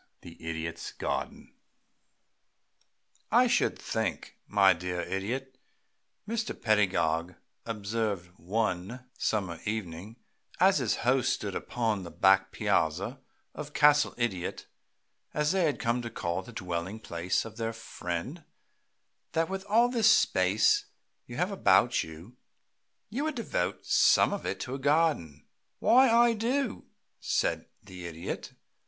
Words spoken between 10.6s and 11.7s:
his host stood